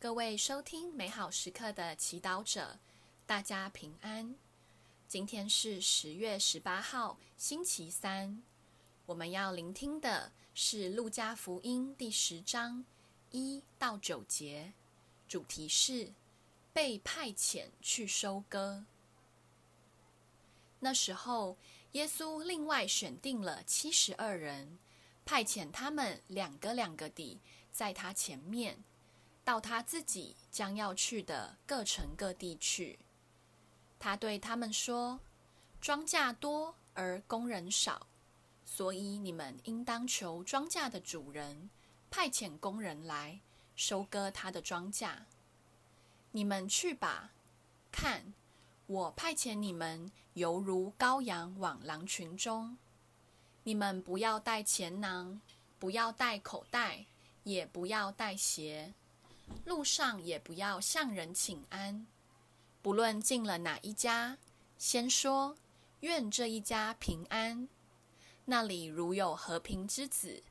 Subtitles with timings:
[0.00, 2.78] 各位收听美好时刻的祈祷者，
[3.26, 4.34] 大家平安。
[5.06, 8.42] 今天是十月十八号，星期三。
[9.04, 12.82] 我们要聆听的是《路加福音》第十章
[13.30, 14.72] 一到九节，
[15.28, 16.14] 主题是
[16.72, 18.86] 被派遣去收割。
[20.78, 21.58] 那时候，
[21.92, 24.78] 耶稣另外选定了七十二人，
[25.26, 27.38] 派遣他们两个两个地
[27.70, 28.82] 在他前面，
[29.50, 33.00] 到他自己将要去的各城各地去。
[33.98, 35.18] 他对他们说
[35.82, 38.06] ：“庄稼多而工人少。”
[38.64, 41.68] 所以你们应当求庄稼的主人
[42.12, 43.40] 派遣工人来
[43.74, 45.16] 收割他的庄稼。
[46.30, 47.32] 你们去吧，
[47.90, 48.32] 看，
[48.86, 52.76] 我派遣你们，犹如羔羊往狼群中。
[53.64, 55.40] 你们不要带钱囊，
[55.80, 57.06] 不要带口袋，
[57.42, 58.94] 也不要带鞋，
[59.64, 62.06] 路上也不要向人请安。
[62.82, 64.38] 不论进了哪一家，
[64.78, 65.56] 先说：
[66.00, 67.68] 愿这一家平安。
[68.46, 70.42] 那里如有和平之子，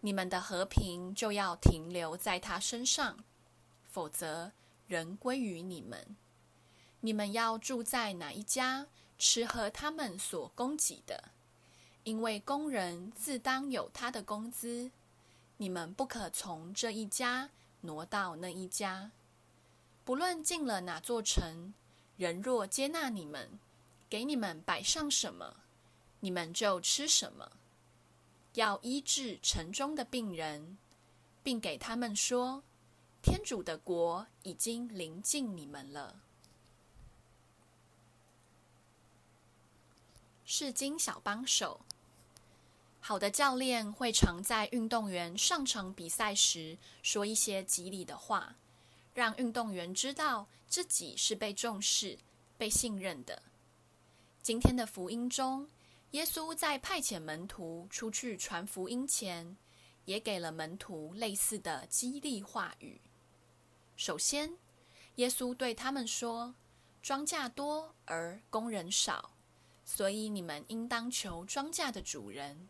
[0.00, 3.16] 你们的和平就要停留在他身上；
[3.88, 4.52] 否则，
[4.86, 6.16] 人归于你们。
[7.00, 8.86] 你们要住在哪一家，
[9.18, 11.30] 吃喝他们所供给的，
[12.04, 14.90] 因为工人自当有他的工资。
[15.56, 17.50] 你们不可从这一家
[17.82, 19.12] 挪到那一家。
[20.04, 21.72] 不论进了哪座城，
[22.16, 23.60] 人若接纳你们，
[24.10, 25.58] 给你们摆上什么，
[26.18, 27.52] 你们就吃什么，
[28.54, 30.76] 要医治城中的病人，
[31.42, 32.64] 并给他们说：
[33.22, 36.20] 天主的国已经临近你们了。
[40.44, 41.80] 是经小帮手，
[43.04, 48.54] 好的教练会常在运动员上场比赛时说一些激励的话，
[49.12, 52.16] 让运动员知道自己是被重视、
[52.56, 53.42] 被信任的。
[54.40, 55.68] 今天的福音中，
[56.12, 59.56] 耶稣在派遣门徒出去传福音前，
[60.04, 63.00] 也给了门徒类似的激励话语。
[63.96, 64.56] 首先，
[65.16, 66.54] 耶稣对他们说
[67.02, 69.32] ：“庄稼多而工人少，
[69.84, 72.68] 所以你们应当求庄稼的主人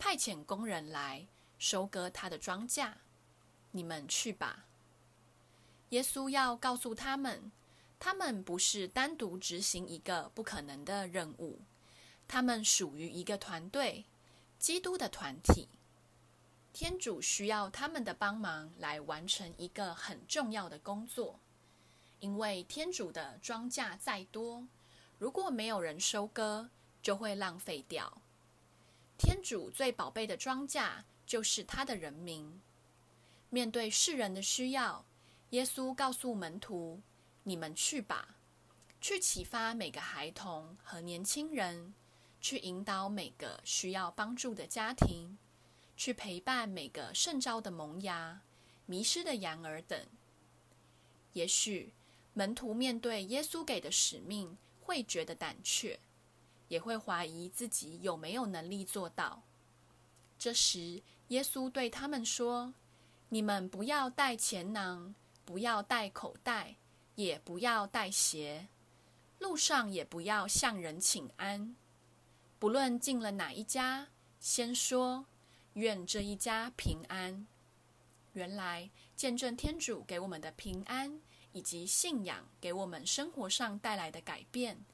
[0.00, 1.28] 派遣工人来
[1.58, 2.90] 收割他的庄稼。
[3.70, 4.64] 你们去吧。”
[5.90, 7.52] 耶稣要告诉他们，
[7.98, 11.60] 他们不是单独执行一个不可能的任务。
[12.26, 14.06] 他们属于一个团队，
[14.58, 15.68] 基督的团体。
[16.72, 21.38] 天主需要他们的帮忙来完成一个很重要的工作，
[22.20, 24.66] 因为天主的庄稼再多，
[25.18, 26.70] 如果没有人收割，
[27.02, 28.22] 就会浪费掉。
[29.20, 32.60] 天主最宝贝的庄稼就是他的人民。
[33.50, 35.04] 面对世人的需要，
[35.50, 36.98] 耶稣告诉门徒
[37.44, 38.36] ：“你们去吧，
[38.98, 41.92] 去启发每个孩童和年轻人。”
[42.40, 45.36] 去引导每个需要帮助的家庭，
[45.94, 48.40] 去陪伴每个圣召的萌芽、
[48.86, 50.06] 迷失的羊儿等。
[51.34, 51.92] 也许
[52.32, 56.00] 门徒面对耶稣给的使命，会觉得胆怯，
[56.70, 59.42] 也会怀疑自己有没有能力做到。
[60.38, 62.72] 这时，耶稣对他们说
[63.28, 65.14] ：“你们不要带钱囊，
[65.44, 66.76] 不要带口袋，
[67.16, 68.68] 也不要带鞋，
[69.40, 71.74] 路上也不要向人请安。”
[72.60, 75.26] 不论进了哪一家，先说
[75.72, 77.46] 愿这一家平安。
[78.34, 81.20] 原来见证天主给我们的平安，
[81.52, 84.84] 以及信仰给我们生活上带来的改变，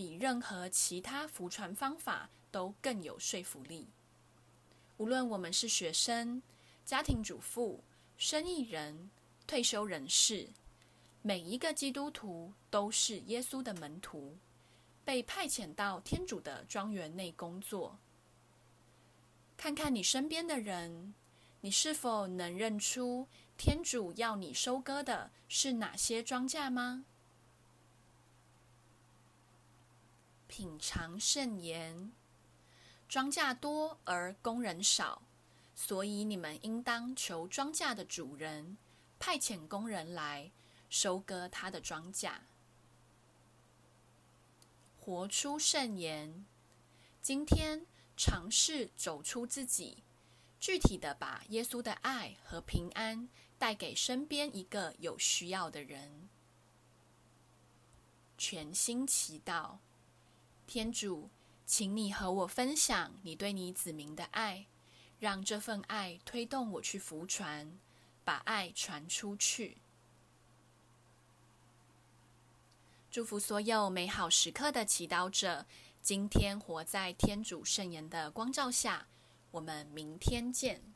[0.00, 3.86] 比任何其他福传方法都更有说服力。
[4.96, 6.40] 无论我们是学生、
[6.86, 7.84] 家庭主妇、
[8.16, 9.10] 生意人、
[9.46, 10.48] 退休人士，
[11.20, 14.38] 每一个基督徒都是耶稣的门徒。
[15.04, 17.98] 被派遣到天主的庄园内工作。
[19.58, 21.12] 看看你身边的人，
[21.60, 23.28] 你是否能认出
[23.58, 27.04] 天主要你收割的是哪些庄稼吗？
[30.50, 32.10] 品尝圣言，
[33.08, 35.22] 庄稼多而工人少，
[35.76, 38.76] 所以你们应当求庄稼的主人
[39.20, 40.50] 派遣工人来
[40.88, 42.32] 收割他的庄稼。
[44.98, 46.44] 活出圣言。
[47.22, 47.86] 今天
[48.16, 50.02] 尝试走出自己，
[50.58, 56.28] 具体的把耶稣的爱和平安带给身边一个有需要的人。
[58.36, 59.76] 全心祈祷，
[60.70, 61.28] 天主
[61.66, 64.68] 请你和我分享你对你子民的爱
[65.18, 67.76] 让这份爱推动我去福传
[68.22, 69.78] 把爱传出去。
[73.10, 75.66] 祝福所有美好时刻的祈祷者
[76.00, 79.08] 今天活在天主圣言的光照下
[79.50, 80.89] 我们明天见。